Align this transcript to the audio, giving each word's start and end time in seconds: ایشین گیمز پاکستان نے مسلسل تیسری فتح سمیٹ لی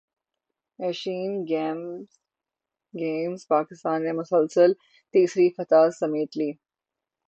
ایشین 0.79 1.31
گیمز 2.93 3.41
پاکستان 3.49 3.99
نے 4.03 4.11
مسلسل 4.11 4.71
تیسری 5.13 5.47
فتح 5.57 5.89
سمیٹ 5.99 6.31
لی 6.37 6.51